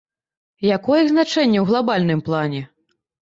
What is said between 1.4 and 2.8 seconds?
ў глабальным плане?